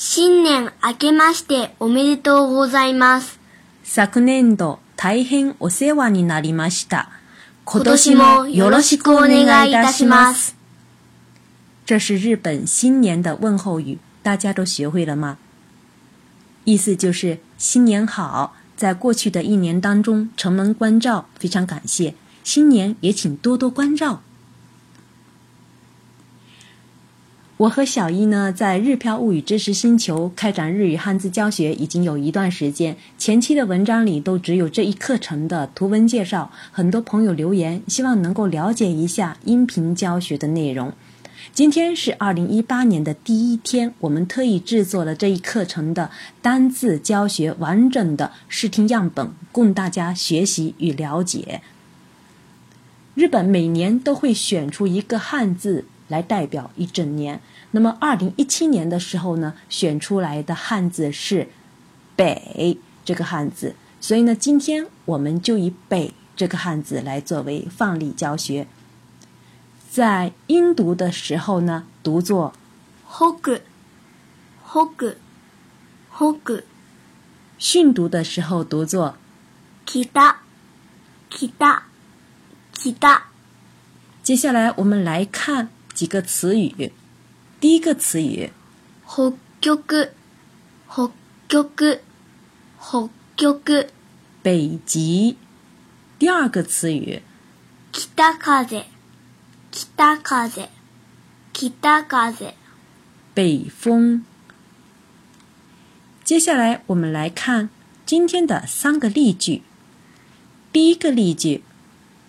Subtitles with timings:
[0.00, 3.40] 新年明けましておめでとうございます。
[3.82, 7.08] 昨年度大変お世話になりました。
[7.64, 10.54] 今年もよろしくお願いいたします。
[11.84, 15.36] 这是日本新年的问候语，大家都学会了吗？
[16.62, 22.14] 意思就是新年好，在过去的一年当中，承蒙关照，非常感谢。
[22.44, 24.22] 新年也请多多关照。
[27.58, 36.52] 我和小一呢，在日漂物语知识星球开展日语汉字教学已经有一段时间，前期的文章里都只有这一课程的图文介绍。
[36.70, 40.92] 很多朋友留言，希望能够了解一下音频教学的内容。
[41.52, 51.60] 今天是二零一八年的第一天，我们特意制作了这一课程的单字教学完整的视听样本，供大家学习与了解。
[53.16, 57.40] 日本每年都会选出一个汉字来代表一整年。
[57.70, 61.48] 那么，二零一七年的时候呢，选出来的汉字是
[62.16, 68.66] “北”这个汉字，所以呢，今天我们就以“北”这个汉字来作为范例教学。
[69.90, 72.52] 在音读的时候呢，读作
[73.18, 73.60] 北、
[74.98, 76.64] 北、北。
[77.58, 79.16] 训读的时候读作
[79.84, 80.32] 北、北、
[82.92, 83.08] 北。
[84.22, 86.91] 接下来我们来看几个词语。
[87.59, 88.51] 第一个词语，
[89.05, 90.09] 北極、
[91.47, 91.99] 北極、
[92.87, 93.87] 北極。
[94.43, 95.37] 北极。
[96.19, 97.21] 第二个词语，
[97.91, 98.83] 北風、
[99.81, 100.67] 北風、
[101.51, 102.53] 北風。
[103.33, 104.25] 北风。
[106.23, 107.69] 接下来我们来看
[108.05, 109.63] 今天的三个例句。
[110.71, 111.61] 第一个例句，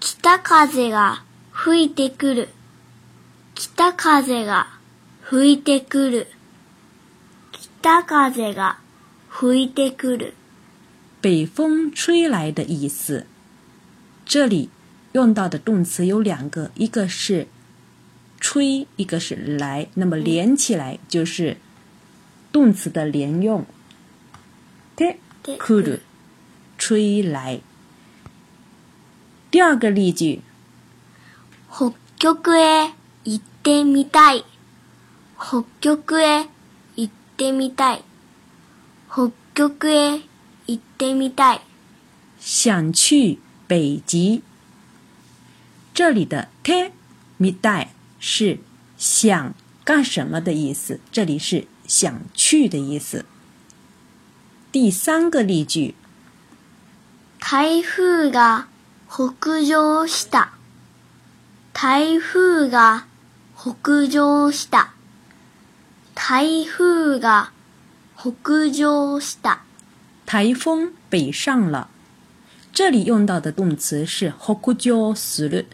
[0.00, 2.48] 北風が吹いてくる。
[3.54, 4.66] 北風が
[5.22, 6.26] 吹いてくる。
[7.52, 8.78] 北風が
[9.28, 10.34] 吹いてくる。
[11.22, 13.26] 北风吹来的意思。
[14.24, 14.70] 这里
[15.12, 17.46] 用到的动词有两个，一个是
[18.40, 19.88] 吹，一个是来。
[19.94, 21.56] 那么连起来就是
[22.52, 23.66] 动词的连用。
[24.96, 25.18] て
[25.58, 26.00] くる，
[26.76, 27.60] 吹来。
[29.50, 30.42] 第二个例句，
[31.70, 32.94] 北極へ行
[33.61, 34.43] ってみたい。
[35.39, 36.47] 北極へ
[36.95, 38.03] 行ってみたい。
[39.07, 40.19] 北極へ
[40.65, 41.61] 行ってみたい。
[42.39, 44.41] 想去北极。
[45.93, 46.91] 这里的て
[47.39, 47.89] みたい
[48.19, 48.57] 是
[48.97, 49.53] 想
[49.85, 53.25] 干什么的意思，这里是想去的意思。
[54.71, 55.93] 第三个例句，
[57.39, 58.65] 台風が
[59.07, 60.53] 北上した。
[61.73, 63.05] 台風が
[63.60, 64.88] 北上した。
[66.14, 67.50] 台風が
[68.16, 69.58] 北上した。
[70.24, 71.88] 台风北上了。
[72.72, 75.66] 这里用到的动词是北上する，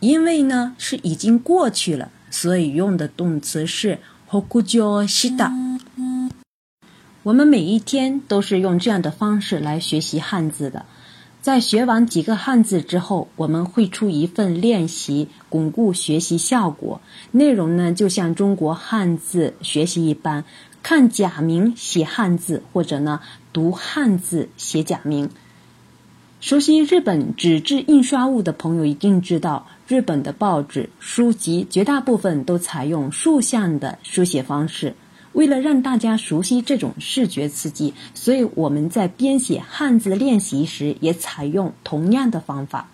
[0.00, 5.52] 因为呢是已经过去了，所以用的动词是北上した。
[7.24, 10.86] 我们每一天都是用这样的方式来学习汉字的。
[11.43, 17.01] 在学完几个汉字之后，我们会出一份练习，巩固学习效果。
[17.31, 20.45] 内容呢，就像中国汉字学习一般，
[20.81, 23.19] 看假名写汉字，或者呢
[23.51, 25.29] 读汉字写假名。
[26.39, 34.95] 熟悉日本纸质印刷物的朋友一定知道，日本的报纸、书籍绝大部分都采用竖向的书写方式。
[35.33, 42.87] 为了让大家熟悉这种视觉刺激，所以我们在编写汉字练习时也采用同样的方法。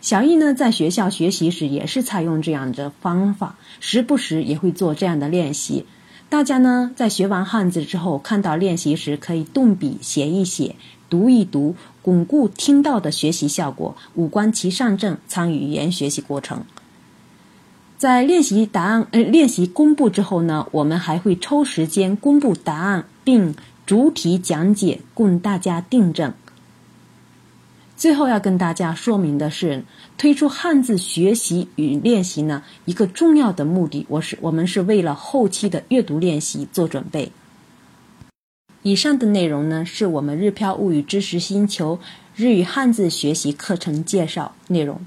[0.00, 5.86] 小易呢，在学校学习时也是采用这样的方法，时不时也会做这样的练习。
[6.28, 10.74] 大家呢，在学完汉字之后，看到练习时可以动笔写一写，
[11.08, 16.64] 读一读，巩固听到的学习效果，五官齐上阵，参与语言学习过程。
[18.02, 23.54] 在练习答案呃练习公布之后呢，我们还会抽时间公布答案，并
[23.86, 26.34] 主体讲解，供大家订正。
[27.96, 29.84] 最后要跟大家说明的是，
[30.18, 37.30] 推出汉字学习与练习呢，一个重要的目的，我是我们是为了后期的阅读练习做准备。
[38.82, 42.00] 以上的内容呢，是我们日漂物语知识星球
[42.34, 45.00] 日语汉字学习课程介绍内容。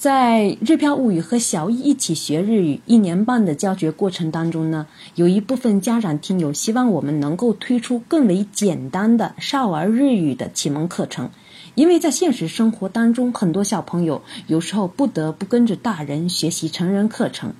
[0.00, 11.28] 在日漂物语和小易一起学日语一年半的教学过程当中呢，有一部分家长听友希望我们能够推出更为简单的少儿日语的启蒙课程，
[11.74, 17.52] 因为在现实生活当中，很多小朋友有时候不得不跟着大人学习成人课程。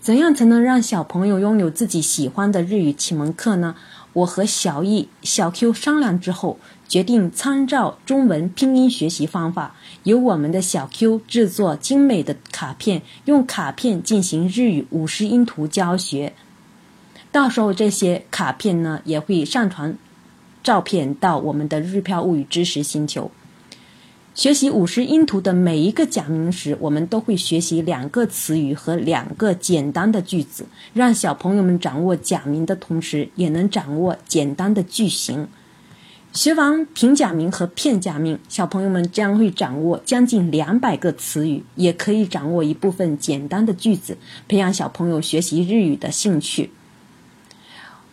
[0.00, 3.76] 怎样才能让小朋友拥有自己喜欢的日语启蒙课呢？
[4.14, 6.58] 我和小易、小 Q 商量之后，
[6.92, 16.34] 决定参照中文拼音学习方法，由我们的小 Q 制作精美的卡片，用卡片进行日语五十音图教学。
[17.30, 19.96] 到时候这些卡片呢，也会上传
[20.62, 23.30] 照片到我们的日漂物语知识星球。
[24.34, 35.48] 学习五十音图的每一个假名时，我们都会学习两个词语和两个简单的句子，让小朋友们掌握假名的同时，也能掌握简单的句型。
[36.32, 44.16] 学完平假名和片假名，小朋友们将会掌握将近两百个词语，也可以掌握一部分简单的句子，
[44.48, 46.70] 培养小朋友学习日语的兴趣。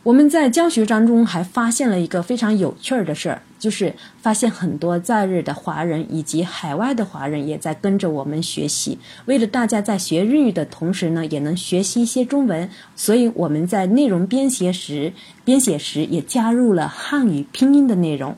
[0.04, 8.98] 我们在教学当中还发现了一个非常有趣儿的事儿，就是发现很多在日的华人以及海外的华人也在跟着我们学习。
[9.26, 15.14] 为了大家在学日语的同时呢，也能学习一些中文，所以我们在内容编写时，
[15.46, 18.36] 编写时也加入了汉语拼音的内容。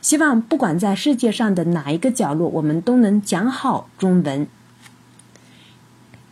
[0.00, 4.46] 希望不管在世界上的哪一个角落，我们都能讲好中文。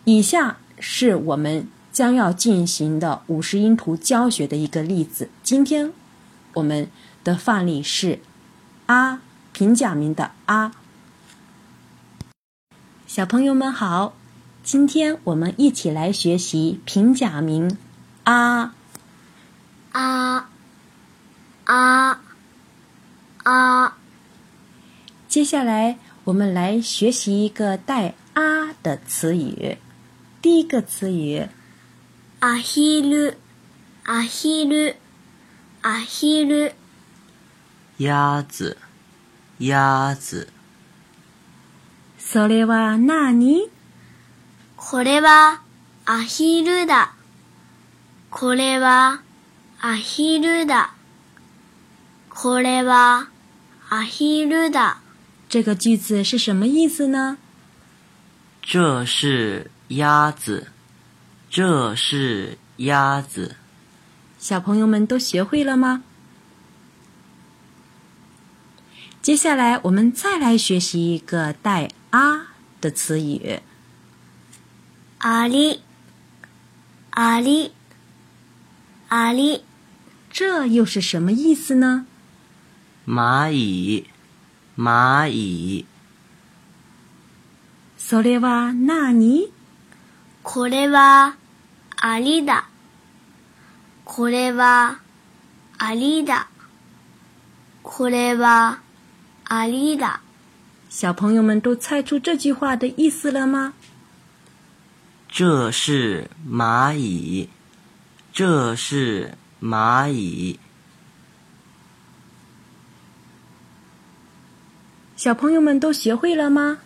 [0.05, 1.67] 以下是我们。
[1.93, 5.29] 将要进行的五十音图教学的一个例子。
[5.43, 5.91] 今天
[6.55, 6.89] 我们
[7.30, 8.20] 的范例是“
[8.88, 9.22] 啊”
[9.54, 10.74] 平假名的“啊”。
[13.08, 14.14] 小朋友们好，
[14.64, 17.78] 今天我们一起来学习平假名“
[18.24, 18.76] 啊”。
[19.94, 20.50] 啊
[21.64, 22.22] 啊
[23.44, 23.98] 啊！
[25.28, 29.78] 接下来我们来学习一个带“啊”的词语。
[30.42, 31.48] 第一个词语。
[32.42, 33.36] アヒル、
[34.06, 34.96] アヒル、
[35.82, 36.74] アヒル。
[38.00, 38.78] 鸭子、
[39.60, 40.48] 鸭子。
[42.18, 43.70] それは何
[44.76, 45.62] これは
[46.06, 47.14] アヒルだ。
[48.30, 49.22] これは
[49.80, 50.94] アヒルだ。
[52.30, 53.30] これは
[53.90, 54.98] アヒルだ。
[55.48, 57.38] 这个句子是什么意思呢？
[58.62, 60.68] 这是鸭子。
[61.50, 63.56] 这是鸭子。
[64.38, 66.04] 小朋友们都学会了吗？
[69.22, 73.60] 接下来我们再来学习一个带“啊”的词语。
[75.20, 75.82] 阿里，
[77.12, 77.72] 阿里，
[79.10, 79.64] 阿里，
[80.30, 82.06] 这又是什么意思呢？
[83.08, 84.06] 蚂蚁，
[84.78, 85.86] 蚂蚁。
[87.98, 89.50] それは何？
[90.44, 91.38] これは。
[91.98, 92.68] アリだ。
[94.04, 95.00] これは、
[95.80, 96.50] アリだ。
[97.82, 98.80] これは、
[99.50, 100.20] アリだ。
[100.90, 103.74] 小朋友们都猜出这句话的意思了吗？
[105.28, 107.50] 这是蚂蚁，
[108.32, 110.60] 这是蚂蚁。
[115.16, 116.80] 小朋友们都学会了吗？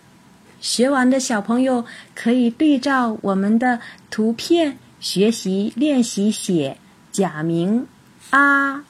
[0.60, 3.80] 学完的小朋友可以对照我们的
[4.10, 4.78] 图片。
[4.98, 6.76] 学习练习写
[7.10, 7.86] 假名
[8.30, 8.84] 啊。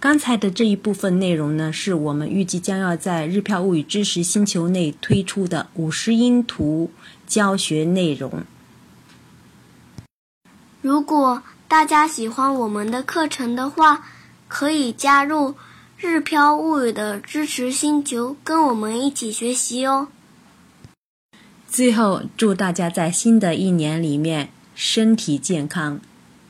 [0.00, 6.92] 刚才的这一部分内容呢，是我们预计将要在日漂物语知识星球内推出的五十音图
[7.26, 8.44] 教学内容。
[10.80, 14.06] 如果大家喜欢我们的课程的话，
[14.46, 15.56] 可以加入
[15.96, 20.06] 日漂物语的支持星球，跟我们一起学习哦。
[21.68, 26.00] 最后，祝大家在新的一年里面身体健康，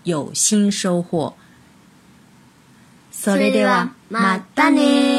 [0.05, 1.38] 有新收获。
[3.11, 5.18] それではまたね